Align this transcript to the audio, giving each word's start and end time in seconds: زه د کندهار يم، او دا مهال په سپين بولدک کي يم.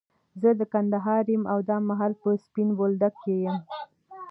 زه 0.41 0.49
د 0.59 0.61
کندهار 0.73 1.23
يم، 1.33 1.43
او 1.51 1.59
دا 1.69 1.77
مهال 1.89 2.13
په 2.21 2.29
سپين 2.45 2.69
بولدک 2.77 3.13
کي 3.23 3.35
يم. 3.45 3.57